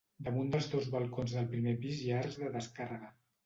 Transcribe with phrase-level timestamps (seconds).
[0.27, 3.17] Damunt dels dos balcons del primer pis hi ha arcs de descàrrega.